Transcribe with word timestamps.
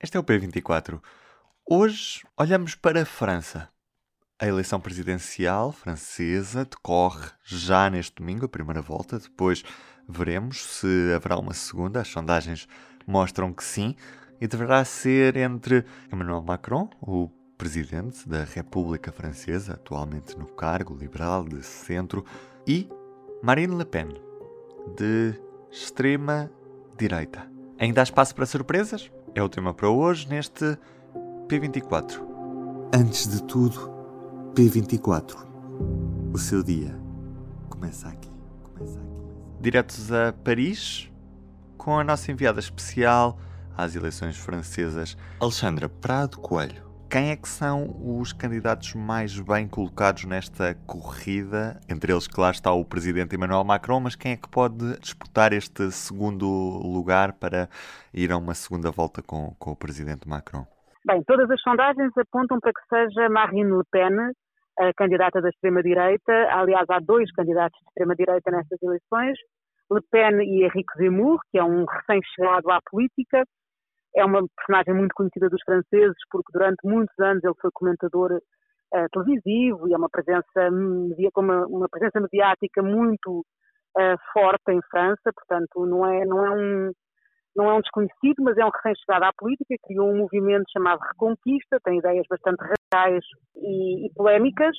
este 0.00 0.16
é 0.16 0.20
o 0.20 0.24
P24. 0.24 1.00
Hoje 1.68 2.22
olhamos 2.36 2.76
para 2.76 3.02
a 3.02 3.04
França. 3.04 3.68
A 4.40 4.46
eleição 4.46 4.80
presidencial 4.80 5.72
francesa 5.72 6.64
decorre 6.64 7.28
já 7.42 7.90
neste 7.90 8.14
domingo, 8.14 8.46
a 8.46 8.48
primeira 8.48 8.80
volta. 8.80 9.18
Depois 9.18 9.64
veremos 10.08 10.62
se 10.62 11.12
haverá 11.14 11.36
uma 11.36 11.52
segunda. 11.52 12.00
As 12.00 12.08
sondagens 12.08 12.68
mostram 13.06 13.52
que 13.52 13.64
sim. 13.64 13.96
E 14.40 14.46
deverá 14.46 14.84
ser 14.84 15.36
entre 15.36 15.84
Emmanuel 16.12 16.42
Macron, 16.42 16.88
o 17.00 17.28
presidente 17.56 18.28
da 18.28 18.44
República 18.44 19.10
Francesa, 19.10 19.72
atualmente 19.72 20.38
no 20.38 20.46
cargo 20.46 20.96
liberal 20.96 21.42
de 21.42 21.60
centro, 21.64 22.24
e 22.64 22.88
Marine 23.42 23.74
Le 23.74 23.84
Pen, 23.84 24.10
de 24.96 25.34
extrema 25.72 26.48
direita. 26.96 27.50
Ainda 27.80 28.00
há 28.00 28.04
espaço 28.04 28.32
para 28.32 28.46
surpresas? 28.46 29.10
É 29.34 29.42
o 29.42 29.48
tema 29.48 29.72
para 29.72 29.88
hoje 29.88 30.28
neste 30.28 30.78
P24. 31.48 32.20
Antes 32.94 33.28
de 33.28 33.42
tudo, 33.42 33.90
P24. 34.54 35.36
O 36.32 36.38
seu 36.38 36.62
dia 36.62 36.98
começa 37.68 38.08
aqui. 38.08 38.30
Começa 38.62 38.98
aqui. 38.98 39.08
Diretos 39.60 40.10
a 40.12 40.32
Paris, 40.32 41.10
com 41.76 41.98
a 41.98 42.04
nossa 42.04 42.32
enviada 42.32 42.60
especial 42.60 43.38
às 43.76 43.94
eleições 43.94 44.36
francesas, 44.36 45.16
Alexandra 45.40 45.88
Prado 45.88 46.38
Coelho. 46.38 46.87
Quem 47.10 47.30
é 47.30 47.36
que 47.36 47.48
são 47.48 47.88
os 48.20 48.34
candidatos 48.34 48.92
mais 48.94 49.40
bem 49.40 49.66
colocados 49.66 50.26
nesta 50.26 50.74
corrida? 50.86 51.80
Entre 51.88 52.12
eles, 52.12 52.28
claro, 52.28 52.52
está 52.52 52.70
o 52.70 52.84
presidente 52.84 53.34
Emmanuel 53.34 53.64
Macron, 53.64 53.98
mas 53.98 54.14
quem 54.14 54.32
é 54.32 54.36
que 54.36 54.46
pode 54.46 55.00
disputar 55.00 55.54
este 55.54 55.90
segundo 55.90 56.44
lugar 56.44 57.32
para 57.32 57.66
ir 58.12 58.30
a 58.30 58.36
uma 58.36 58.52
segunda 58.52 58.90
volta 58.90 59.22
com, 59.22 59.54
com 59.58 59.70
o 59.70 59.76
presidente 59.76 60.28
Macron? 60.28 60.66
Bem, 61.06 61.22
todas 61.26 61.50
as 61.50 61.58
sondagens 61.62 62.12
apontam 62.14 62.60
para 62.60 62.72
que 62.72 62.94
seja 62.94 63.30
Marine 63.30 63.72
Le 63.72 63.84
Pen 63.90 64.12
a 64.78 64.92
candidata 64.92 65.40
da 65.40 65.48
extrema-direita. 65.48 66.32
Aliás, 66.50 66.84
há 66.90 66.98
dois 67.00 67.32
candidatos 67.32 67.78
de 67.80 67.86
extrema-direita 67.88 68.50
nestas 68.50 68.82
eleições, 68.82 69.38
Le 69.90 70.02
Pen 70.10 70.42
e 70.42 70.62
Henrique 70.62 70.94
Zemmour, 70.98 71.40
que 71.50 71.58
é 71.58 71.64
um 71.64 71.86
recém-chegado 71.86 72.70
à 72.70 72.80
política 72.90 73.44
é 74.16 74.24
uma 74.24 74.42
personagem 74.56 74.94
muito 74.94 75.14
conhecida 75.14 75.48
dos 75.48 75.62
franceses 75.64 76.16
porque 76.30 76.52
durante 76.52 76.78
muitos 76.84 77.18
anos 77.18 77.42
ele 77.44 77.54
foi 77.60 77.70
comentador 77.72 78.32
uh, 78.32 79.08
televisivo 79.12 79.88
e 79.88 79.94
é 79.94 79.96
uma 79.96 80.08
presença, 80.08 80.70
uma, 81.36 81.66
uma 81.66 81.88
presença 81.88 82.20
mediática 82.20 82.82
muito 82.82 83.40
uh, 83.96 84.16
forte 84.32 84.72
em 84.72 84.80
França, 84.90 85.30
portanto 85.34 85.86
não 85.86 86.06
é, 86.06 86.24
não 86.24 86.44
é 86.44 86.50
um 86.50 86.92
não 87.56 87.68
é 87.70 87.74
um 87.74 87.80
desconhecido, 87.80 88.40
mas 88.44 88.56
é 88.56 88.64
um 88.64 88.70
recém-chegado 88.70 89.24
à 89.24 89.32
política, 89.36 89.74
criou 89.82 90.12
um 90.12 90.18
movimento 90.18 90.70
chamado 90.70 91.00
Reconquista, 91.00 91.80
tem 91.82 91.98
ideias 91.98 92.24
bastante 92.30 92.60
radicais 92.60 93.24
e, 93.56 94.06
e 94.06 94.12
polémicas, 94.14 94.76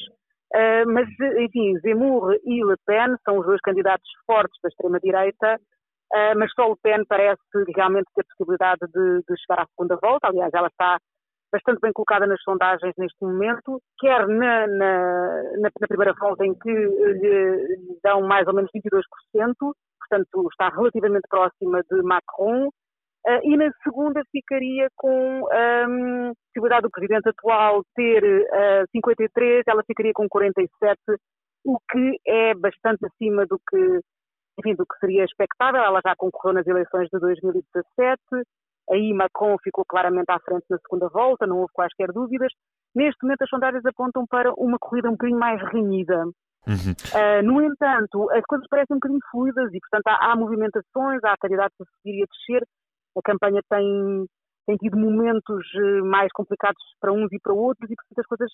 uh, 0.55 0.87
mas, 0.87 1.05
enfim, 1.39 1.77
Zemmour 1.81 2.35
e 2.45 2.63
Le 2.63 2.75
Pen 2.85 3.15
são 3.25 3.39
os 3.39 3.45
dois 3.45 3.59
candidatos 3.61 4.09
fortes 4.25 4.57
da 4.63 4.69
extrema-direita 4.69 5.59
Uh, 6.11 6.33
mas 6.37 6.51
só 6.53 6.67
Le 6.67 6.75
Pen 6.81 7.05
parece 7.07 7.41
realmente 7.75 8.07
ter 8.15 8.25
possibilidade 8.25 8.79
de, 8.81 9.21
de, 9.27 9.39
chegar 9.41 9.61
à 9.61 9.67
segunda 9.67 9.95
volta. 10.01 10.27
Aliás, 10.27 10.51
ela 10.53 10.67
está 10.67 10.97
bastante 11.51 11.79
bem 11.81 11.91
colocada 11.93 12.25
nas 12.25 12.41
sondagens 12.41 12.93
neste 12.97 13.23
momento, 13.23 13.81
quer 13.99 14.27
na, 14.27 14.67
na, 14.67 15.43
na, 15.59 15.69
primeira 15.87 16.13
volta 16.19 16.45
em 16.45 16.53
que 16.53 16.69
lhe, 16.69 17.13
lhe, 17.13 17.99
dão 18.03 18.21
mais 18.21 18.47
ou 18.47 18.53
menos 18.53 18.69
22%, 18.71 19.03
portanto 19.57 20.49
está 20.51 20.69
relativamente 20.69 21.27
próxima 21.29 21.81
de 21.89 22.01
Macron, 22.03 22.67
uh, 22.67 23.39
e 23.43 23.57
na 23.57 23.71
segunda 23.83 24.23
ficaria 24.31 24.87
com 24.95 25.41
um, 25.41 26.29
a 26.29 26.33
possibilidade 26.45 26.83
do 26.83 26.91
presidente 26.91 27.29
atual 27.29 27.83
ter 27.95 28.23
uh, 28.23 28.87
53, 28.91 29.63
ela 29.67 29.83
ficaria 29.85 30.13
com 30.13 30.27
47, 30.27 30.97
o 31.65 31.77
que 31.91 32.19
é 32.27 32.53
bastante 32.55 33.05
acima 33.05 33.45
do 33.45 33.59
que 33.69 33.99
enfim, 34.59 34.75
do 34.75 34.85
que 34.85 34.99
seria 34.99 35.23
expectável. 35.23 35.81
Ela 35.81 36.01
já 36.05 36.15
concorreu 36.15 36.53
nas 36.53 36.67
eleições 36.67 37.07
de 37.11 37.19
2017, 37.19 38.21
aí 38.91 39.13
Macron 39.13 39.57
ficou 39.63 39.85
claramente 39.85 40.29
à 40.29 40.39
frente 40.39 40.65
na 40.69 40.77
segunda 40.79 41.07
volta, 41.09 41.47
não 41.47 41.59
houve 41.59 41.73
quaisquer 41.73 42.11
dúvidas. 42.11 42.51
Neste 42.95 43.23
momento 43.23 43.43
as 43.43 43.49
sondagens 43.49 43.85
apontam 43.85 44.25
para 44.27 44.51
uma 44.53 44.77
corrida 44.79 45.09
um 45.09 45.13
bocadinho 45.13 45.39
mais 45.39 45.61
renhida. 45.71 46.25
Uhum. 46.67 46.91
Uh, 46.91 47.43
no 47.43 47.61
entanto, 47.61 48.29
as 48.31 48.43
coisas 48.45 48.67
parecem 48.69 48.95
um 48.95 48.99
bocadinho 48.99 49.21
fluidas 49.31 49.73
e, 49.73 49.79
portanto, 49.79 50.07
há, 50.07 50.31
há 50.31 50.35
movimentações, 50.35 51.23
há 51.23 51.35
candidatos 51.39 51.75
a 51.79 51.85
subir 51.85 52.19
e 52.19 52.23
a 52.23 52.25
descer. 52.25 52.67
A 53.17 53.21
campanha 53.21 53.61
tem 53.69 54.27
tem 54.69 54.77
tido 54.77 54.97
momentos 54.99 55.65
eh, 55.75 56.01
mais 56.01 56.31
complicados 56.31 56.79
para 57.01 57.11
uns 57.11 57.31
e 57.33 57.39
para 57.39 57.53
outros 57.53 57.89
e 57.89 57.95
portanto 57.95 58.19
as 58.19 58.25
coisas 58.27 58.51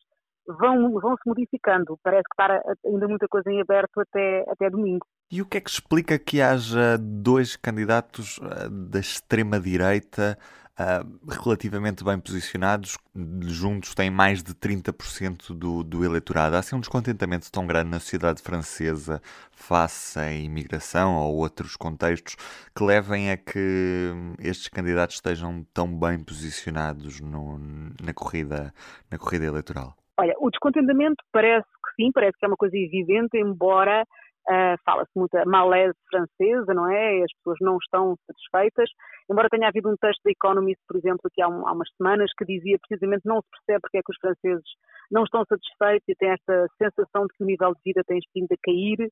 vão, 0.48 0.94
vão 0.94 1.16
se 1.18 1.28
modificando. 1.28 2.00
Parece 2.02 2.24
que 2.24 2.42
está 2.42 2.62
ainda 2.86 3.08
muita 3.10 3.28
coisa 3.28 3.52
em 3.52 3.60
aberto 3.60 4.00
até, 4.00 4.46
até 4.48 4.70
domingo. 4.70 5.06
E 5.32 5.42
o 5.42 5.46
que 5.46 5.58
é 5.58 5.62
que 5.62 5.70
explica 5.70 6.20
que 6.20 6.40
haja 6.40 6.98
dois 7.00 7.56
candidatos 7.56 8.40
eh, 8.44 8.70
da 8.70 9.00
extrema-direita 9.00 10.38
uh, 10.80 11.42
relativamente 11.44 12.04
bem 12.04 12.20
posicionados, 12.20 12.98
juntos 13.42 13.96
têm 13.96 14.10
mais 14.10 14.44
de 14.44 14.54
30% 14.54 15.54
do, 15.54 15.84
do 15.84 16.06
eleitorado. 16.06 16.56
Há 16.56 16.60
assim 16.60 16.76
um 16.76 16.80
descontentamento 16.80 17.52
tão 17.52 17.66
grande 17.66 17.90
na 17.90 18.00
sociedade 18.00 18.42
francesa 18.42 19.22
face 19.52 20.20
à 20.20 20.32
imigração 20.32 21.16
ou 21.16 21.38
outros 21.38 21.76
contextos 21.76 22.36
que 22.76 22.84
levem 22.84 23.32
a 23.32 23.38
que 23.38 24.12
estes 24.40 24.68
candidatos 24.68 25.16
estejam 25.16 25.66
tão 25.74 25.88
bem 25.88 26.24
posicionados 26.24 27.20
no, 27.20 27.60
na, 28.02 28.14
corrida, 28.14 28.74
na 29.10 29.18
corrida 29.18 29.46
eleitoral? 29.46 29.96
Olha, 30.18 30.36
o 30.40 30.50
descontentamento 30.50 31.24
parece 31.32 31.66
que 31.66 32.04
sim, 32.04 32.12
parece 32.14 32.38
que 32.38 32.46
é 32.46 32.48
uma 32.48 32.58
coisa 32.58 32.78
evidente, 32.78 33.38
embora 33.38 34.06
Uh, 34.48 34.78
Fala-se 34.86 35.12
muito 35.16 35.36
a 35.36 35.46
malaise 35.46 35.98
francesa, 36.10 36.74
não 36.74 36.90
é? 36.90 37.24
As 37.24 37.34
pessoas 37.38 37.58
não 37.62 37.78
estão 37.78 38.16
satisfeitas. 38.28 38.90
Embora 39.30 39.50
tenha 39.50 39.68
havido 39.68 39.90
um 39.90 39.98
texto 39.98 40.22
da 40.24 40.32
Economist, 40.32 40.82
por 40.88 40.98
exemplo, 40.98 41.22
aqui 41.26 41.42
há, 41.42 41.48
um, 41.48 41.68
há, 41.68 41.72
umas 41.72 41.90
semanas, 41.98 42.32
que 42.38 42.46
dizia 42.46 42.78
precisamente 42.80 43.24
não 43.26 43.42
se 43.42 43.50
percebe 43.50 43.82
porque 43.82 43.98
é 43.98 44.02
que 44.02 44.12
os 44.12 44.20
franceses 44.20 44.66
não 45.12 45.24
estão 45.24 45.44
satisfeitos 45.50 46.08
e 46.08 46.16
têm 46.16 46.30
esta 46.30 46.68
sensação 46.78 47.26
de 47.26 47.34
que 47.36 47.44
o 47.44 47.48
nível 47.48 47.74
de 47.74 47.82
vida 47.84 48.02
tem 48.06 48.20
vindo 48.36 48.52
a 48.52 48.58
cair, 48.64 49.10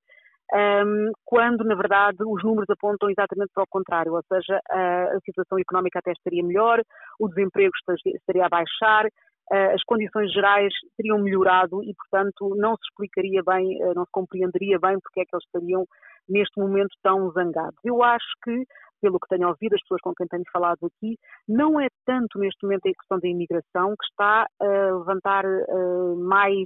um, 0.53 1.11
quando, 1.25 1.63
na 1.63 1.75
verdade, 1.75 2.17
os 2.19 2.43
números 2.43 2.69
apontam 2.69 3.09
exatamente 3.09 3.51
para 3.53 3.63
o 3.63 3.67
contrário, 3.67 4.13
ou 4.13 4.21
seja, 4.31 4.59
a, 4.69 5.05
a 5.15 5.19
situação 5.25 5.57
económica 5.57 5.99
até 5.99 6.11
estaria 6.11 6.43
melhor, 6.43 6.81
o 7.19 7.27
desemprego 7.27 7.71
estaria 8.15 8.45
a 8.45 8.49
baixar, 8.49 9.07
as 9.51 9.83
condições 9.83 10.31
gerais 10.31 10.73
teriam 10.97 11.19
melhorado 11.19 11.83
e, 11.83 11.93
portanto, 11.93 12.55
não 12.55 12.75
se 12.75 12.83
explicaria 12.89 13.41
bem, 13.43 13.81
eh, 13.81 13.93
não 13.93 14.05
se 14.05 14.11
compreenderia 14.11 14.79
bem 14.79 14.97
porque 14.99 15.21
é 15.21 15.25
que 15.25 15.35
eles 15.35 15.45
estariam 15.45 15.85
neste 16.27 16.59
momento 16.59 16.95
tão 17.03 17.29
zangados. 17.31 17.77
Eu 17.83 18.01
acho 18.01 18.25
que, 18.43 18.63
pelo 19.01 19.19
que 19.19 19.27
tenho 19.27 19.49
ouvido, 19.49 19.75
as 19.75 19.81
pessoas 19.81 20.01
com 20.01 20.13
quem 20.15 20.27
tenho 20.27 20.43
falado 20.51 20.79
aqui, 20.85 21.17
não 21.47 21.79
é 21.79 21.87
tanto 22.05 22.39
neste 22.39 22.63
momento 22.63 22.87
a 22.87 22.93
questão 22.93 23.19
da 23.19 23.27
imigração 23.27 23.89
que 23.89 24.05
está 24.05 24.47
a 24.61 24.97
levantar 24.97 25.45
uh, 25.45 26.15
mais 26.17 26.63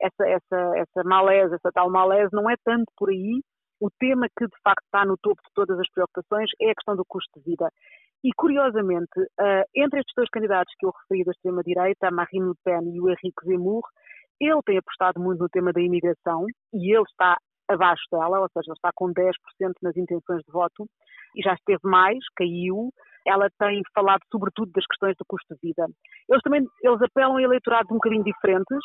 essa, 0.00 0.28
essa, 0.28 0.72
essa 0.76 1.54
essa 1.54 1.72
tal 1.72 1.90
malese, 1.90 2.30
não 2.32 2.48
é 2.48 2.54
tanto 2.64 2.86
por 2.96 3.10
aí. 3.10 3.42
O 3.80 3.90
tema 3.98 4.28
que 4.38 4.46
de 4.46 4.56
facto 4.62 4.84
está 4.84 5.04
no 5.04 5.16
topo 5.20 5.42
de 5.42 5.52
todas 5.54 5.78
as 5.78 5.90
preocupações 5.90 6.48
é 6.60 6.70
a 6.70 6.74
questão 6.74 6.96
do 6.96 7.04
custo 7.04 7.38
de 7.38 7.44
vida. 7.44 7.68
E, 8.24 8.30
curiosamente, 8.36 9.20
uh, 9.20 9.64
entre 9.76 10.00
estes 10.00 10.14
dois 10.16 10.30
candidatos 10.30 10.72
que 10.78 10.86
eu 10.86 10.92
referi 11.02 11.24
da 11.24 11.32
extrema-direita, 11.32 12.08
a 12.08 12.10
Marine 12.10 12.48
Le 12.48 12.54
Pen 12.64 12.94
e 12.94 13.00
o 13.00 13.10
Henrique 13.10 13.44
Zemmour, 13.44 13.82
ele 14.40 14.62
tem 14.64 14.78
apostado 14.78 15.20
muito 15.20 15.40
no 15.40 15.48
tema 15.50 15.72
da 15.72 15.80
imigração 15.80 16.46
e 16.72 16.94
ele 16.94 17.04
está 17.04 17.36
abaixo 17.68 18.02
dela, 18.10 18.40
ou 18.40 18.48
seja, 18.48 18.72
está 18.72 18.90
com 18.94 19.12
10% 19.12 19.32
nas 19.82 19.96
intenções 19.96 20.40
de 20.42 20.52
voto 20.52 20.86
e 21.36 21.42
já 21.42 21.54
esteve 21.54 21.80
mais, 21.84 22.18
caiu. 22.36 22.90
Ela 23.26 23.48
tem 23.58 23.82
falado 23.94 24.20
sobretudo 24.30 24.70
das 24.72 24.86
questões 24.86 25.16
do 25.18 25.24
custo 25.26 25.54
de 25.54 25.68
vida. 25.68 25.86
Eles 26.28 26.42
também 26.42 26.66
eles 26.82 27.02
apelam 27.02 27.36
a 27.36 27.42
eleitorados 27.42 27.90
um 27.90 27.94
bocadinho 27.94 28.24
diferentes. 28.24 28.78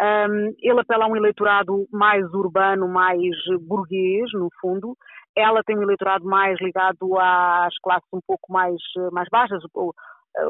Um, 0.00 0.54
ele 0.60 0.80
apela 0.80 1.04
a 1.04 1.08
um 1.08 1.16
eleitorado 1.16 1.86
mais 1.92 2.24
urbano, 2.32 2.88
mais 2.88 3.32
burguês, 3.66 4.30
no 4.34 4.48
fundo. 4.60 4.96
Ela 5.38 5.62
tem 5.64 5.78
um 5.78 5.82
eleitorado 5.82 6.24
mais 6.24 6.58
ligado 6.60 7.18
às 7.18 7.76
classes 7.82 8.08
um 8.12 8.20
pouco 8.26 8.52
mais, 8.52 8.76
mais 9.12 9.28
baixas, 9.30 9.62
o, 9.74 9.92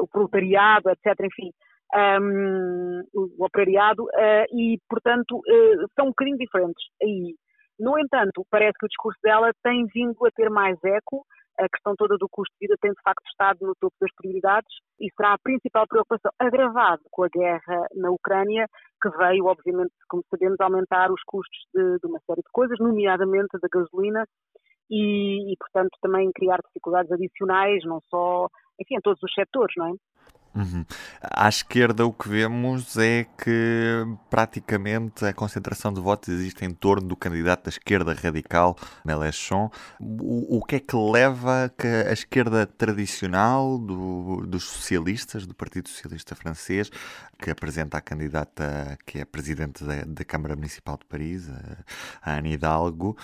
o 0.01 0.07
proletariado, 0.07 0.89
etc. 0.89 1.15
Enfim, 1.21 1.51
um, 2.21 3.01
o 3.13 3.45
operariado, 3.45 4.03
uh, 4.03 4.45
e, 4.55 4.79
portanto, 4.89 5.37
uh, 5.37 5.87
são 5.95 6.07
um 6.07 6.09
bocadinho 6.09 6.37
diferentes 6.37 6.83
aí. 7.01 7.35
No 7.79 7.97
entanto, 7.97 8.45
parece 8.51 8.77
que 8.77 8.85
o 8.85 8.89
discurso 8.89 9.19
dela 9.23 9.51
tem 9.63 9.85
vindo 9.93 10.17
a 10.25 10.31
ter 10.31 10.49
mais 10.49 10.77
eco, 10.83 11.25
a 11.57 11.67
questão 11.67 11.93
toda 11.95 12.17
do 12.17 12.27
custo 12.29 12.53
de 12.55 12.67
vida 12.67 12.77
tem 12.79 12.91
de 12.91 13.01
facto 13.03 13.25
estado 13.27 13.57
no 13.61 13.73
topo 13.79 13.95
das 13.99 14.13
prioridades 14.15 14.69
e 14.99 15.09
será 15.15 15.33
a 15.33 15.37
principal 15.37 15.85
preocupação, 15.87 16.31
agravado 16.39 17.01
com 17.11 17.23
a 17.23 17.27
guerra 17.27 17.85
na 17.95 18.11
Ucrânia, 18.11 18.65
que 19.01 19.09
veio, 19.17 19.45
obviamente, 19.45 19.91
como 20.07 20.23
sabemos, 20.29 20.59
aumentar 20.59 21.11
os 21.11 21.21
custos 21.25 21.59
de, 21.73 21.99
de 21.99 22.07
uma 22.07 22.19
série 22.25 22.41
de 22.41 22.51
coisas, 22.51 22.77
nomeadamente 22.79 23.59
da 23.61 23.67
gasolina, 23.71 24.25
e, 24.89 25.53
e, 25.53 25.57
portanto, 25.57 25.97
também 26.01 26.31
criar 26.33 26.59
dificuldades 26.65 27.11
adicionais, 27.11 27.83
não 27.85 28.01
só, 28.09 28.47
enfim, 28.79 28.95
em 28.95 29.01
todos 29.01 29.21
os 29.21 29.33
setores, 29.33 29.73
não 29.77 29.87
é? 29.87 29.93
Uhum. 30.55 30.83
À 31.21 31.47
esquerda, 31.47 32.05
o 32.05 32.11
que 32.11 32.27
vemos 32.27 32.97
é 32.97 33.25
que 33.37 34.03
praticamente 34.29 35.23
a 35.23 35.31
concentração 35.31 35.93
de 35.93 36.01
votos 36.01 36.29
existe 36.29 36.65
em 36.65 36.73
torno 36.73 37.07
do 37.07 37.15
candidato 37.15 37.65
da 37.65 37.69
esquerda 37.69 38.13
radical, 38.13 38.75
Mélenchon. 39.05 39.69
O, 39.99 40.57
o 40.57 40.65
que 40.65 40.77
é 40.77 40.79
que 40.79 40.95
leva 40.95 41.71
que 41.77 41.87
a 41.87 42.11
esquerda 42.11 42.65
tradicional 42.65 43.77
do, 43.77 44.45
dos 44.47 44.63
socialistas, 44.63 45.45
do 45.45 45.53
Partido 45.53 45.87
Socialista 45.87 46.35
Francês, 46.35 46.89
que 47.37 47.51
apresenta 47.51 47.97
a 47.97 48.01
candidata 48.01 48.97
que 49.05 49.19
é 49.19 49.25
presidente 49.25 49.83
da, 49.83 50.03
da 50.03 50.25
Câmara 50.25 50.55
Municipal 50.55 50.97
de 50.97 51.05
Paris, 51.05 51.47
a, 51.49 52.31
a 52.31 52.37
Anne 52.37 52.53
Hidalgo, 52.53 53.15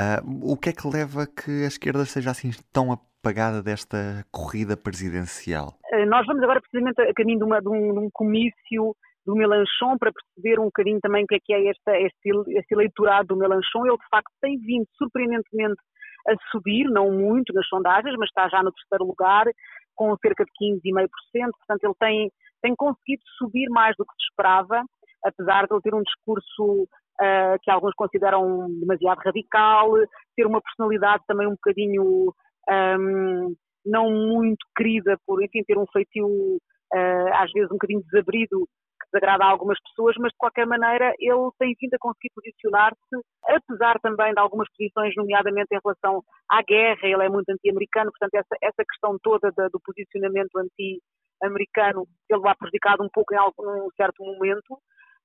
uh, 0.00 0.52
o 0.52 0.56
que 0.56 0.70
é 0.70 0.72
que 0.72 0.86
leva 0.86 1.26
que 1.26 1.64
a 1.64 1.68
esquerda 1.68 2.04
seja 2.04 2.30
assim 2.30 2.50
tão 2.72 2.92
apagada 2.92 3.62
desta 3.62 4.24
corrida 4.30 4.76
presidencial? 4.76 5.78
Eh, 5.92 6.06
nós 6.06 6.26
vamos 6.26 6.42
agora 6.42 6.60
precisamente 6.60 7.00
a 7.00 7.14
caminho 7.14 7.38
de, 7.38 7.44
uma, 7.44 7.60
de, 7.60 7.68
um, 7.68 7.92
de 7.92 7.98
um, 8.00 8.08
comício 8.12 8.94
do 9.24 9.34
Melanchon 9.34 9.96
para 9.98 10.12
perceber 10.12 10.60
um 10.60 10.66
bocadinho 10.66 11.00
também 11.00 11.24
o 11.24 11.26
que 11.26 11.36
é 11.36 11.38
que 11.42 11.54
é 11.54 11.68
esta, 11.68 11.98
este, 11.98 12.30
este 12.58 12.74
eleitorado 12.74 13.28
do 13.28 13.36
Melanchon. 13.36 13.86
Ele, 13.86 13.96
de 13.96 14.08
facto, 14.10 14.30
tem 14.40 14.58
vindo 14.58 14.86
surpreendentemente 14.98 15.80
a 16.28 16.34
subir, 16.50 16.84
não 16.84 17.10
muito 17.10 17.52
nas 17.52 17.66
sondagens, 17.68 18.14
mas 18.18 18.28
está 18.28 18.48
já 18.48 18.62
no 18.62 18.72
terceiro 18.72 19.04
lugar, 19.04 19.46
com 19.94 20.16
cerca 20.18 20.44
de 20.44 20.50
15,5%. 20.60 21.08
Portanto, 21.32 21.84
ele 21.84 21.94
tem, 21.98 22.30
tem 22.62 22.74
conseguido 22.76 23.22
subir 23.38 23.68
mais 23.70 23.94
do 23.96 24.04
que 24.04 24.12
se 24.18 24.24
esperava, 24.30 24.82
apesar 25.24 25.66
de 25.66 25.74
ele 25.74 25.82
ter 25.82 25.94
um 25.94 26.02
discurso 26.02 26.88
uh, 27.20 27.58
que 27.62 27.70
alguns 27.70 27.94
consideram 27.94 28.66
demasiado 28.80 29.18
radical, 29.18 29.92
ter 30.36 30.46
uma 30.46 30.60
personalidade 30.60 31.24
também 31.26 31.46
um 31.46 31.52
bocadinho 31.52 32.32
um, 32.68 33.54
não 33.84 34.10
muito 34.10 34.66
querida 34.76 35.18
por, 35.26 35.42
enfim, 35.42 35.62
ter 35.64 35.78
um 35.78 35.86
feitio 35.92 36.26
uh, 36.26 37.34
às 37.34 37.50
vezes 37.52 37.70
um 37.70 37.74
bocadinho 37.74 38.02
desabrido 38.02 38.66
que 39.00 39.06
desagrada 39.12 39.44
a 39.44 39.48
algumas 39.48 39.78
pessoas, 39.82 40.16
mas 40.18 40.32
de 40.32 40.38
qualquer 40.38 40.66
maneira 40.66 41.12
ele 41.18 41.50
tem 41.58 41.74
vindo 41.80 41.94
a 41.94 41.98
conseguir 41.98 42.30
posicionar-se, 42.34 43.16
apesar 43.48 43.98
também 44.00 44.32
de 44.32 44.40
algumas 44.40 44.68
posições, 44.70 45.14
nomeadamente 45.16 45.68
em 45.72 45.80
relação 45.82 46.22
à 46.48 46.62
guerra, 46.62 47.00
ele 47.02 47.24
é 47.24 47.28
muito 47.28 47.48
anti-americano, 47.50 48.10
portanto 48.10 48.34
essa, 48.34 48.56
essa 48.62 48.84
questão 48.88 49.18
toda 49.22 49.52
da, 49.52 49.68
do 49.68 49.80
posicionamento 49.80 50.56
anti-americano 50.56 52.06
ele 52.30 52.48
ha 52.48 52.54
prejudicado 52.54 53.04
um 53.04 53.08
pouco 53.12 53.34
em 53.34 53.38
algum 53.38 53.88
certo 53.96 54.24
momento. 54.24 54.78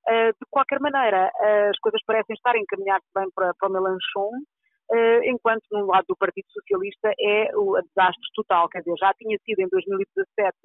Uh, 0.08 0.32
de 0.32 0.46
qualquer 0.50 0.80
maneira, 0.80 1.30
uh, 1.34 1.70
as 1.70 1.78
coisas 1.78 2.00
parecem 2.06 2.34
estar 2.34 2.56
encaminhadas 2.56 3.06
bem 3.14 3.28
para, 3.34 3.52
para 3.54 3.68
o 3.68 3.72
Melanchon, 3.72 4.32
eh, 4.92 5.30
enquanto 5.30 5.62
no 5.70 5.86
lado 5.86 6.04
do 6.08 6.16
Partido 6.16 6.46
Socialista 6.50 7.12
é 7.20 7.56
o 7.56 7.80
desastre 7.80 8.28
total. 8.34 8.68
Quer 8.68 8.80
dizer, 8.80 8.94
já 8.98 9.14
tinha 9.14 9.38
sido 9.44 9.60
em 9.60 9.68
2017 9.68 10.56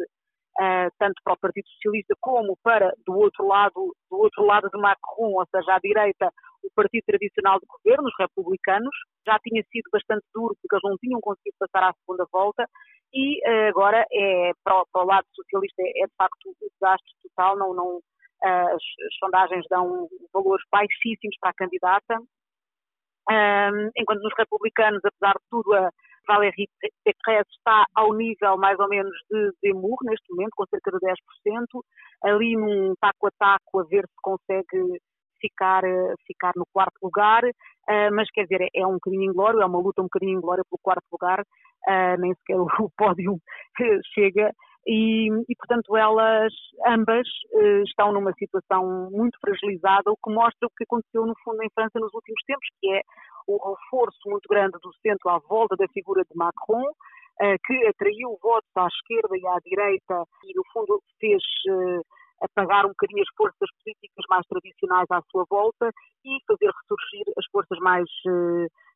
Uh, 0.57 0.87
tanto 0.97 1.19
para 1.21 1.33
o 1.33 1.37
Partido 1.37 1.67
Socialista 1.67 2.15
como 2.21 2.57
para 2.63 2.93
do 3.05 3.11
outro 3.19 3.45
lado 3.45 3.93
do 4.09 4.17
outro 4.17 4.45
lado 4.45 4.69
de 4.69 4.79
Macron, 4.79 5.33
ou 5.33 5.45
seja, 5.53 5.75
à 5.75 5.79
direita, 5.79 6.31
o 6.63 6.71
partido 6.73 7.03
tradicional 7.07 7.59
de 7.59 7.65
governo, 7.65 8.07
os 8.07 8.15
republicanos, 8.17 8.95
já 9.27 9.37
tinha 9.39 9.61
sido 9.63 9.89
bastante 9.91 10.23
duro 10.33 10.55
porque 10.55 10.73
eles 10.73 10.89
não 10.89 10.97
tinham 10.97 11.19
conseguido 11.19 11.57
passar 11.59 11.89
à 11.89 11.93
segunda 11.99 12.25
volta. 12.31 12.65
E 13.13 13.43
uh, 13.43 13.67
agora 13.67 14.05
é 14.09 14.51
para 14.63 14.81
para 14.93 15.03
o, 15.03 15.05
lado 15.05 15.27
socialista 15.35 15.81
é, 15.81 16.03
é 16.03 16.07
de 16.07 16.15
facto 16.17 16.47
um 16.47 16.53
desastre 16.71 17.13
total, 17.21 17.57
não, 17.57 17.73
não 17.73 17.99
as, 18.47 18.73
as 18.73 19.15
sondagens 19.19 19.65
dão 19.69 20.07
valores 20.33 20.63
baixíssimos 20.71 21.35
para 21.39 21.51
a 21.51 21.53
candidata. 21.53 22.19
Um, 23.29 23.89
enquanto 23.97 24.21
nos 24.21 24.33
republicanos, 24.37 25.01
apesar 25.03 25.33
de 25.33 25.45
tudo, 25.49 25.73
a 25.73 25.89
Valérie 26.27 26.69
Pécresse 27.03 27.49
está 27.57 27.85
ao 27.95 28.13
nível 28.13 28.57
mais 28.57 28.79
ou 28.79 28.87
menos 28.87 29.15
de 29.29 29.51
Zemmour 29.63 29.97
neste 30.03 30.31
momento, 30.31 30.51
com 30.55 30.65
cerca 30.67 30.91
de 30.91 30.99
10%, 30.99 31.15
ali 32.23 32.55
num 32.55 32.93
taco 32.99 33.27
a 33.27 33.31
taco 33.37 33.79
a 33.79 33.83
ver 33.83 34.05
se 34.07 34.15
consegue 34.21 34.99
ficar, 35.39 35.83
ficar 36.25 36.51
no 36.55 36.65
quarto 36.73 36.97
lugar, 37.01 37.43
uh, 37.43 38.13
mas 38.13 38.29
quer 38.31 38.43
dizer, 38.43 38.61
é, 38.61 38.81
é 38.81 38.87
um 38.87 38.93
bocadinho 38.93 39.23
inglório, 39.23 39.61
é 39.61 39.65
uma 39.65 39.79
luta 39.79 40.01
um 40.01 40.05
bocadinho 40.05 40.37
inglória 40.37 40.63
pelo 40.69 40.79
quarto 40.81 41.05
lugar, 41.11 41.41
uh, 41.41 42.19
nem 42.19 42.33
sequer 42.35 42.59
o, 42.59 42.65
o 42.79 42.89
pódio 42.97 43.37
chega, 44.13 44.51
e, 44.85 45.29
e, 45.49 45.55
portanto 45.55 45.95
elas 45.97 46.53
ambas 46.85 47.27
uh, 47.53 47.83
estão 47.83 48.11
numa 48.11 48.33
situação 48.33 49.09
muito 49.11 49.37
fragilizada, 49.39 50.11
o 50.11 50.17
que 50.17 50.31
mostra 50.31 50.67
o 50.67 50.71
que 50.75 50.83
aconteceu 50.83 51.25
no 51.25 51.33
fundo 51.43 51.63
em 51.63 51.69
França 51.73 51.99
nos 51.99 52.13
últimos 52.13 52.41
tempos, 52.45 52.67
que 52.79 52.91
é 52.91 53.01
o 53.47 53.73
reforço 53.73 54.19
muito 54.27 54.47
grande 54.49 54.77
do 54.81 54.91
centro 55.01 55.29
à 55.29 55.39
volta 55.39 55.75
da 55.75 55.87
figura 55.87 56.23
de 56.23 56.35
Macron, 56.35 56.83
uh, 56.83 57.57
que 57.65 57.87
atraiu 57.87 58.37
votos 58.41 58.69
à 58.75 58.87
esquerda 58.87 59.37
e 59.37 59.47
à 59.47 59.57
direita 59.65 60.23
e 60.43 60.53
no 60.55 60.63
fundo 60.71 61.01
fez 61.19 61.41
uh, 61.69 62.01
apagar 62.41 62.85
um 62.85 62.89
bocadinho 62.89 63.23
as 63.23 63.35
forças 63.35 63.69
políticas 63.83 64.25
mais 64.29 64.45
tradicionais 64.47 65.07
à 65.09 65.21
sua 65.31 65.45
volta 65.49 65.89
e 66.23 66.37
fazer 66.47 66.69
ressurgir 66.69 67.33
as 67.37 67.45
forças 67.51 67.79
mais 67.79 68.05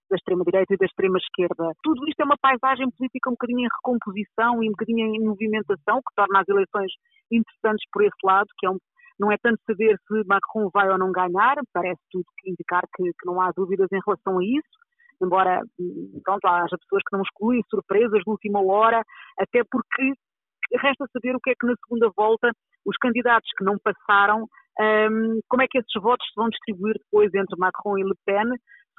da 0.09 0.15
extrema-direita 0.15 0.73
e 0.73 0.77
da 0.77 0.85
extrema-esquerda. 0.85 1.71
Tudo 1.83 2.07
isto 2.07 2.19
é 2.19 2.25
uma 2.25 2.37
paisagem 2.41 2.89
política 2.91 3.29
um 3.29 3.33
bocadinho 3.33 3.61
em 3.61 3.69
recomposição 3.69 4.63
e 4.63 4.67
um 4.67 4.71
bocadinho 4.71 5.15
em 5.15 5.23
movimentação, 5.23 5.97
que 5.97 6.15
torna 6.15 6.41
as 6.41 6.47
eleições 6.47 6.91
interessantes 7.31 7.85
por 7.91 8.03
esse 8.03 8.21
lado, 8.23 8.47
que 8.57 8.65
é 8.65 8.69
um, 8.69 8.77
não 9.19 9.31
é 9.31 9.37
tanto 9.37 9.59
saber 9.67 9.97
se 10.07 10.23
Macron 10.25 10.69
vai 10.73 10.89
ou 10.89 10.97
não 10.97 11.11
ganhar, 11.11 11.55
parece 11.73 12.01
tudo 12.11 12.25
indicar 12.45 12.83
que, 12.95 13.03
que 13.03 13.25
não 13.25 13.41
há 13.41 13.51
dúvidas 13.51 13.87
em 13.91 13.99
relação 14.05 14.39
a 14.39 14.43
isso, 14.43 14.75
embora, 15.21 15.61
pronto, 16.23 16.45
haja 16.47 16.77
pessoas 16.77 17.03
que 17.07 17.15
não 17.15 17.21
excluem 17.21 17.61
surpresas 17.69 18.23
de 18.23 18.29
última 18.29 18.61
hora, 18.61 19.03
até 19.37 19.61
porque 19.69 20.13
resta 20.77 21.05
saber 21.11 21.35
o 21.35 21.39
que 21.39 21.51
é 21.51 21.53
que 21.59 21.67
na 21.67 21.73
segunda 21.83 22.09
volta 22.15 22.51
os 22.85 22.95
candidatos 22.97 23.49
que 23.57 23.63
não 23.63 23.75
passaram, 23.83 24.47
um, 24.79 25.39
como 25.49 25.61
é 25.61 25.67
que 25.69 25.77
esses 25.77 26.01
votos 26.01 26.25
se 26.27 26.35
vão 26.35 26.47
distribuir 26.47 26.95
depois 27.03 27.33
entre 27.33 27.57
Macron 27.57 27.97
e 27.97 28.03
Le 28.03 28.15
Pen, 28.25 28.47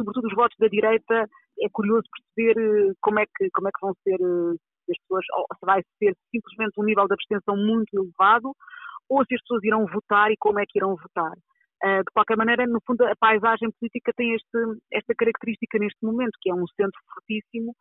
sobretudo 0.00 0.26
os 0.28 0.35
votos 0.35 0.57
da 0.59 0.69
direita, 0.69 1.28
é 1.61 1.69
curioso 1.71 2.04
perceber 2.09 2.59
eh, 2.59 2.92
como 3.00 3.21
é 3.21 3.26
que, 3.26 3.49
como 3.52 3.69
é 3.69 3.71
que 3.71 3.80
vão 3.80 3.95
ser 4.02 4.19
eh, 4.21 4.57
as 4.90 4.99
pessoas, 5.02 5.25
se 5.25 5.66
vai 5.66 5.83
ser 5.99 6.16
simplesmente 6.35 6.73
um 6.78 6.85
nível 6.85 7.07
de 7.07 7.14
abstenção 7.14 7.57
muito 7.57 7.95
elevado, 7.95 8.52
ou 9.09 9.25
se 9.26 9.35
as 9.35 9.40
pessoas 9.42 9.62
irão 9.62 9.87
votar 9.87 10.30
e 10.33 10.37
como 10.38 10.59
é 10.59 10.64
que 10.66 10.78
irão 10.78 10.97
votar. 10.97 11.33
Uh, 11.83 12.04
de 12.04 12.12
qualquer 12.12 12.37
maneira, 12.37 12.66
no 12.66 12.78
fundo, 12.87 13.02
a 13.04 13.16
paisagem 13.16 13.71
política 13.78 14.12
tem 14.14 14.35
este, 14.35 14.59
esta 14.92 15.14
característica 15.14 15.78
neste 15.78 16.04
momento, 16.04 16.37
que 16.40 16.50
é 16.50 16.54
um 16.54 16.66
centro 16.76 17.00
fortíssimo 17.14 17.75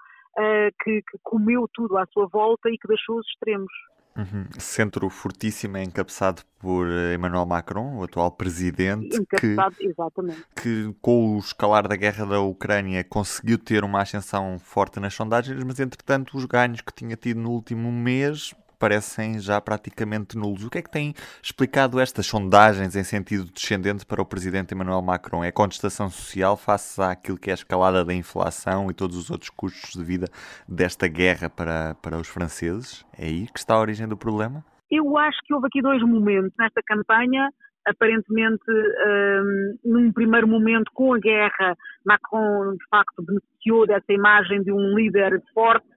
que, 0.84 1.02
que 1.02 1.18
comeu 1.22 1.68
tudo 1.74 1.98
à 1.98 2.06
sua 2.14 2.28
volta 2.28 2.70
e 2.70 2.78
que 2.78 2.88
deixou 2.88 3.18
os 3.18 3.28
extremos. 3.28 3.74
Uhum. 4.20 4.46
Centro 4.60 5.10
fortíssimo 5.10 5.78
é 5.78 5.84
encabeçado 5.84 6.42
por 6.60 6.88
Emmanuel 7.16 7.46
Macron, 7.46 7.98
o 7.98 8.04
atual 8.04 8.32
presidente, 8.32 9.24
que, 9.40 9.56
exatamente. 9.80 10.44
que 10.62 10.94
com 11.02 11.36
o 11.36 11.40
escalar 11.40 11.88
da 11.88 11.96
guerra 11.96 12.26
da 12.26 12.42
Ucrânia 12.42 13.04
conseguiu 13.04 13.58
ter 13.58 13.84
uma 13.84 14.02
ascensão 14.02 14.60
forte 14.60 15.00
nas 15.00 15.14
sondagens, 15.14 15.64
mas 15.64 15.80
entretanto 15.80 16.36
os 16.38 16.44
ganhos 16.46 16.82
que 16.82 16.94
tinha 16.94 17.16
tido 17.16 17.40
no 17.40 17.52
último 17.52 17.92
mês 17.92 18.54
parecem 18.79 19.39
já 19.39 19.59
praticamente 19.59 20.38
nulos. 20.38 20.63
O 20.63 20.69
que 20.69 20.77
é 20.77 20.81
que 20.81 20.89
tem 20.89 21.13
explicado 21.43 22.00
estas 22.00 22.25
sondagens 22.25 22.95
em 22.95 23.03
sentido 23.03 23.51
descendente 23.51 24.05
para 24.05 24.21
o 24.21 24.25
presidente 24.25 24.74
Emmanuel 24.74 25.01
Macron? 25.01 25.43
É 25.43 25.51
contestação 25.51 26.09
social 26.09 26.55
face 26.55 27.01
àquilo 27.01 27.38
que 27.38 27.50
é 27.50 27.53
a 27.53 27.55
escalada 27.55 28.05
da 28.05 28.13
inflação 28.13 28.89
e 28.89 28.93
todos 28.93 29.17
os 29.17 29.29
outros 29.29 29.50
custos 29.50 29.91
de 29.91 30.03
vida 30.03 30.27
desta 30.67 31.07
guerra 31.07 31.50
para, 31.50 31.95
para 31.95 32.17
os 32.17 32.27
franceses? 32.29 33.05
É 33.17 33.25
aí 33.25 33.48
que 33.48 33.59
está 33.59 33.75
a 33.75 33.79
origem 33.79 34.07
do 34.07 34.17
problema? 34.17 34.63
Eu 34.89 35.17
acho 35.17 35.38
que 35.45 35.53
houve 35.53 35.67
aqui 35.67 35.81
dois 35.81 36.01
momentos 36.01 36.53
nesta 36.57 36.81
campanha 36.81 37.50
aparentemente, 37.89 38.63
um, 38.69 39.77
num 39.83 40.12
primeiro 40.12 40.48
momento, 40.48 40.91
com 40.93 41.13
a 41.13 41.19
guerra, 41.19 41.75
Macron, 42.05 42.74
de 42.74 42.86
facto, 42.89 43.24
beneficiou 43.24 43.88
dessa 43.88 44.13
imagem 44.13 44.62
de 44.62 44.71
um 44.71 44.95
líder 44.95 45.41
forte, 45.53 45.88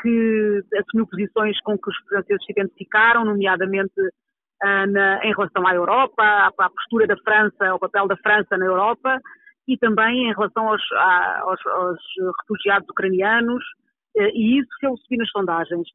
que 0.00 0.62
assumiu 0.78 1.06
posições 1.06 1.60
com 1.62 1.76
que 1.78 1.90
os 1.90 1.96
franceses 2.08 2.44
se 2.44 2.52
identificaram, 2.52 3.24
nomeadamente 3.24 4.00
uh, 4.00 4.86
na, 4.90 5.24
em 5.24 5.32
relação 5.34 5.66
à 5.66 5.74
Europa, 5.74 6.22
à, 6.22 6.46
à, 6.48 6.70
postura 6.70 7.06
da 7.06 7.16
França, 7.18 7.68
ao 7.68 7.78
papel 7.78 8.08
da 8.08 8.16
França 8.16 8.56
na 8.56 8.66
Europa, 8.66 9.20
e 9.68 9.76
também 9.78 10.28
em 10.28 10.34
relação 10.34 10.68
aos, 10.68 10.82
aos, 10.92 11.66
aos 11.66 12.00
refugiados 12.40 12.88
ucranianos, 12.88 13.62
e 14.16 14.58
isso 14.58 14.68
se 14.80 14.86
ele 14.86 14.96
subir 14.96 15.18
nas 15.18 15.30
sondagens. 15.30 15.86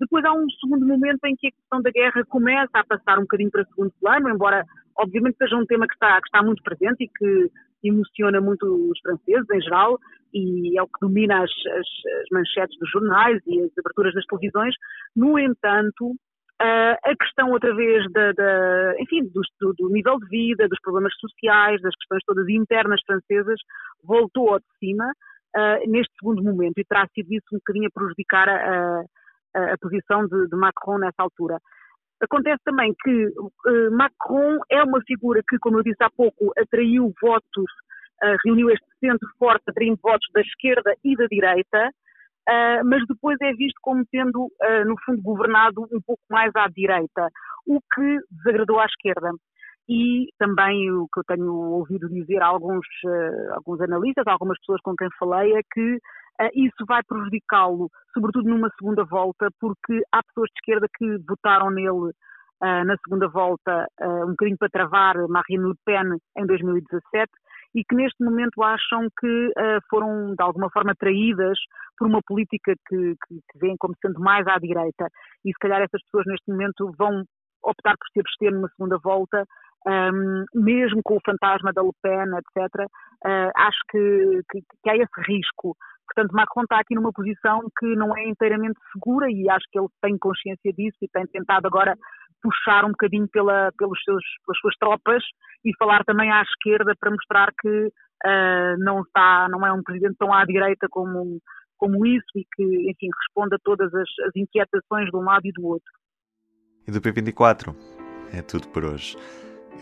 Depois 0.00 0.24
há 0.24 0.32
um 0.32 0.48
segundo 0.58 0.86
momento 0.86 1.24
em 1.26 1.36
que 1.36 1.48
a 1.48 1.52
questão 1.52 1.82
da 1.82 1.90
guerra 1.90 2.24
começa 2.24 2.70
a 2.72 2.84
passar 2.84 3.18
um 3.18 3.22
bocadinho 3.22 3.50
para 3.50 3.66
segundo 3.66 3.92
plano, 4.00 4.30
embora 4.30 4.64
obviamente 4.98 5.36
seja 5.36 5.56
um 5.56 5.66
tema 5.66 5.86
que 5.86 5.94
está, 5.94 6.20
que 6.20 6.26
está 6.26 6.42
muito 6.42 6.62
presente 6.62 7.04
e 7.04 7.08
que 7.08 7.50
emociona 7.84 8.40
muito 8.40 8.64
os 8.64 8.98
franceses 9.00 9.48
em 9.50 9.60
geral 9.60 9.98
e 10.32 10.78
é 10.78 10.82
o 10.82 10.86
que 10.86 11.00
domina 11.00 11.42
as, 11.42 11.50
as, 11.50 11.86
as 12.20 12.26
manchetes 12.32 12.78
dos 12.78 12.90
jornais 12.90 13.40
e 13.46 13.60
as 13.60 13.70
aberturas 13.78 14.14
das 14.14 14.24
televisões. 14.26 14.74
No 15.14 15.38
entanto, 15.38 16.14
Uh, 16.60 16.92
a 16.92 17.16
questão, 17.18 17.52
outra 17.52 17.74
vez, 17.74 18.04
da, 18.12 18.32
da 18.32 18.94
enfim, 18.98 19.22
do, 19.32 19.40
do, 19.58 19.72
do, 19.78 19.88
nível 19.88 20.18
de 20.18 20.26
vida, 20.28 20.68
dos 20.68 20.78
problemas 20.82 21.14
sociais, 21.18 21.80
das 21.80 21.94
questões 21.94 22.22
todas 22.26 22.46
internas 22.50 23.00
francesas, 23.06 23.58
voltou 24.04 24.50
ao 24.50 24.58
de 24.58 24.66
cima 24.78 25.10
uh, 25.56 25.90
neste 25.90 26.12
segundo 26.20 26.42
momento 26.42 26.76
e 26.76 26.84
terá 26.84 27.06
sido 27.14 27.32
isso 27.32 27.46
um 27.54 27.56
bocadinho 27.56 27.88
a 27.88 27.98
prejudicar 27.98 28.46
a, 28.50 29.02
a, 29.54 29.72
a 29.72 29.78
posição 29.80 30.26
de, 30.26 30.48
de, 30.48 30.56
Macron 30.56 30.98
nessa 30.98 31.22
altura. 31.22 31.58
Acontece 32.20 32.60
também 32.62 32.94
que 33.02 33.28
uh, 33.28 33.90
Macron 33.96 34.58
é 34.70 34.82
uma 34.82 35.00
figura 35.06 35.40
que, 35.48 35.56
como 35.60 35.78
eu 35.78 35.82
disse 35.82 36.04
há 36.04 36.10
pouco, 36.10 36.52
atraiu 36.58 37.10
votos, 37.22 37.72
reuniu 38.44 38.70
este 38.70 38.86
centro 39.00 39.28
forte, 39.38 39.64
atraindo 39.68 39.98
votos 40.02 40.28
da 40.32 40.40
esquerda 40.40 40.94
e 41.04 41.16
da 41.16 41.26
direita, 41.26 41.90
uh, 42.48 42.84
mas 42.84 43.02
depois 43.08 43.36
é 43.40 43.52
visto 43.52 43.78
como 43.82 44.04
tendo, 44.10 44.44
uh, 44.44 44.84
no 44.86 44.94
fundo, 45.04 45.22
governado 45.22 45.82
um 45.92 46.00
pouco 46.00 46.22
mais 46.30 46.50
à 46.54 46.68
direita, 46.68 47.28
o 47.66 47.80
que 47.94 48.18
desagradou 48.30 48.78
à 48.80 48.86
esquerda. 48.86 49.30
E 49.88 50.28
também 50.38 50.90
o 50.92 51.08
que 51.12 51.20
eu 51.20 51.24
tenho 51.24 51.52
ouvido 51.52 52.08
dizer 52.08 52.40
a 52.40 52.46
alguns, 52.46 52.86
alguns 53.54 53.80
analistas, 53.80 54.24
algumas 54.28 54.56
pessoas 54.60 54.80
com 54.82 54.94
quem 54.94 55.08
falei, 55.18 55.52
é 55.52 55.62
que 55.72 55.98
isso 56.54 56.86
vai 56.86 57.02
prejudicá-lo, 57.02 57.90
sobretudo 58.14 58.48
numa 58.48 58.70
segunda 58.78 59.02
volta, 59.02 59.48
porque 59.58 60.00
há 60.12 60.22
pessoas 60.22 60.48
de 60.50 60.60
esquerda 60.60 60.86
que 60.96 61.18
votaram 61.28 61.72
nele 61.72 62.12
na 62.60 62.94
segunda 63.04 63.26
volta, 63.26 63.84
um 64.00 64.30
bocadinho 64.30 64.58
para 64.58 64.68
travar 64.68 65.16
Marine 65.26 65.70
Le 65.70 65.74
Pen 65.84 66.18
em 66.38 66.46
2017, 66.46 67.28
e 67.74 67.84
que 67.84 67.94
neste 67.94 68.22
momento 68.24 68.62
acham 68.62 69.08
que 69.18 69.46
uh, 69.48 69.80
foram 69.88 70.34
de 70.34 70.42
alguma 70.42 70.70
forma 70.70 70.94
traídas 70.98 71.58
por 71.96 72.08
uma 72.08 72.20
política 72.26 72.74
que, 72.88 73.14
que, 73.26 73.34
que 73.34 73.58
veem 73.58 73.76
como 73.78 73.94
sendo 74.00 74.20
mais 74.20 74.46
à 74.46 74.58
direita. 74.58 75.06
E 75.44 75.48
se 75.48 75.58
calhar 75.60 75.80
essas 75.80 76.02
pessoas 76.04 76.24
neste 76.26 76.50
momento 76.50 76.92
vão 76.98 77.22
optar 77.62 77.94
por 77.96 78.08
se 78.12 78.20
abster 78.20 78.52
numa 78.52 78.68
segunda 78.70 78.98
volta, 79.02 79.44
um, 79.86 79.90
ehm, 79.90 80.44
mesmo 80.54 81.00
com 81.04 81.16
o 81.16 81.20
fantasma 81.24 81.72
da 81.72 81.82
Le 81.82 81.92
Pen, 82.02 82.26
etc. 82.38 82.86
Uh, 83.24 83.28
eh, 83.28 83.50
acho 83.54 83.78
que, 83.90 84.40
que, 84.50 84.60
que 84.82 84.90
há 84.90 84.96
esse 84.96 85.20
risco. 85.26 85.76
Portanto, 86.06 86.32
Macron 86.32 86.62
está 86.62 86.80
aqui 86.80 86.94
numa 86.94 87.12
posição 87.12 87.60
que 87.78 87.94
não 87.94 88.16
é 88.16 88.28
inteiramente 88.28 88.80
segura 88.92 89.30
e 89.30 89.48
acho 89.48 89.64
que 89.70 89.78
ele 89.78 89.88
tem 90.02 90.18
consciência 90.18 90.72
disso 90.72 90.98
e 91.02 91.08
tem 91.08 91.26
tentado 91.26 91.66
agora 91.66 91.94
puxar 92.42 92.84
um 92.84 92.90
bocadinho 92.90 93.28
pela, 93.28 93.70
pelos 93.78 94.02
seus, 94.04 94.22
pelas 94.44 94.58
suas 94.60 94.76
tropas 94.76 95.22
e 95.64 95.72
falar 95.78 96.04
também 96.04 96.30
à 96.30 96.42
esquerda 96.42 96.94
para 96.98 97.10
mostrar 97.10 97.52
que 97.60 97.68
uh, 97.68 98.78
não, 98.78 99.02
está, 99.02 99.48
não 99.50 99.66
é 99.66 99.72
um 99.72 99.82
presidente 99.82 100.16
tão 100.18 100.32
à 100.32 100.44
direita 100.44 100.86
como, 100.90 101.40
como 101.76 102.06
isso 102.06 102.30
e 102.36 102.44
que, 102.54 102.90
enfim, 102.90 103.08
responde 103.26 103.54
a 103.54 103.58
todas 103.62 103.92
as, 103.94 104.08
as 104.26 104.36
inquietações 104.36 105.10
de 105.10 105.16
um 105.16 105.22
lado 105.22 105.46
e 105.46 105.52
do 105.52 105.66
outro. 105.66 105.92
E 106.86 106.90
do 106.90 107.00
P24 107.00 107.74
é 108.32 108.42
tudo 108.42 108.68
por 108.68 108.84
hoje. 108.84 109.16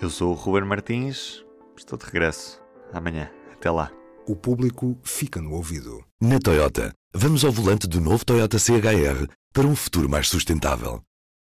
Eu 0.03 0.09
sou 0.11 0.31
o 0.31 0.35
Ruben 0.35 0.65
Martins, 0.65 1.45
estou 1.77 1.99
de 1.99 2.05
regresso 2.05 2.63
amanhã. 2.93 3.31
Até 3.53 3.71
lá. 3.71 3.91
O 4.27 4.37
público 4.37 4.97
fica 5.03 5.41
no 5.41 5.53
ouvido. 5.53 6.05
Na 6.21 6.39
Toyota, 6.39 6.93
vamos 7.15 7.45
ao 7.45 7.51
volante 7.51 7.89
do 7.89 8.01
novo 8.01 8.25
Toyota 8.25 8.59
CHR 8.59 9.27
para 9.53 9.67
um 9.67 9.75
futuro 9.75 10.09
mais 10.09 10.29
sustentável. 10.29 11.01